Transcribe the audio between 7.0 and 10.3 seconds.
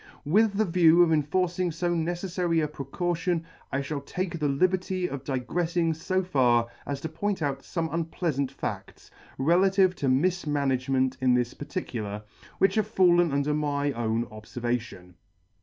to point out fome unpleafant fads, relative to